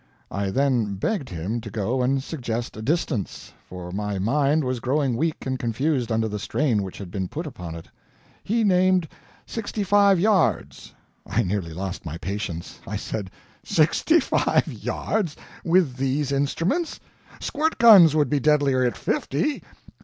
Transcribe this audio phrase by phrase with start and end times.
[0.31, 5.15] I then begged him to go and suggest a distance, for my mind was growing
[5.15, 7.85] weak and confused under the strain which had been put upon it.
[8.43, 9.07] He named
[9.45, 10.95] sixty five yards.
[11.27, 12.79] I nearly lost my patience.
[12.87, 13.29] I said:
[13.63, 16.99] "Sixty five yards, with these instruments?
[17.39, 19.61] Squirt guns would be deadlier at fifty.